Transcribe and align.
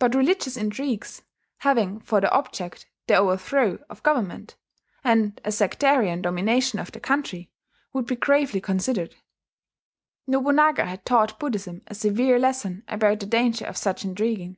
But 0.00 0.16
religious 0.16 0.56
intrigues 0.56 1.22
having 1.58 2.00
for 2.00 2.20
their 2.20 2.34
object 2.34 2.88
the 3.06 3.14
overthrow 3.14 3.78
of 3.88 4.02
government, 4.02 4.56
and 5.04 5.40
a 5.44 5.52
sectarian 5.52 6.22
domination 6.22 6.80
of 6.80 6.90
the 6.90 6.98
country, 6.98 7.48
would 7.92 8.06
be 8.06 8.16
gravely 8.16 8.60
considered. 8.60 9.14
Nobunaga 10.26 10.86
had 10.86 11.06
taught 11.06 11.38
Buddhism 11.38 11.82
a 11.86 11.94
severe 11.94 12.40
lesson 12.40 12.82
about 12.88 13.20
the 13.20 13.26
danger 13.26 13.64
of 13.66 13.76
such 13.76 14.04
intriguing. 14.04 14.56